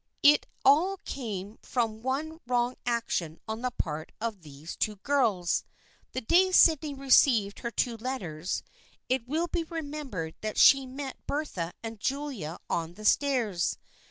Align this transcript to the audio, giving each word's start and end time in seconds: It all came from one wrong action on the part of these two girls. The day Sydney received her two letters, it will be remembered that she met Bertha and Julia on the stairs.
It 0.23 0.47
all 0.65 0.97
came 1.05 1.59
from 1.61 2.01
one 2.01 2.39
wrong 2.47 2.75
action 2.87 3.39
on 3.47 3.61
the 3.61 3.69
part 3.69 4.11
of 4.19 4.41
these 4.41 4.75
two 4.75 4.95
girls. 4.95 5.63
The 6.13 6.21
day 6.21 6.51
Sydney 6.51 6.95
received 6.95 7.59
her 7.59 7.69
two 7.69 7.97
letters, 7.97 8.63
it 9.09 9.27
will 9.27 9.45
be 9.47 9.63
remembered 9.63 10.33
that 10.41 10.57
she 10.57 10.87
met 10.87 11.17
Bertha 11.27 11.73
and 11.83 11.99
Julia 11.99 12.57
on 12.67 12.95
the 12.95 13.05
stairs. 13.05 13.77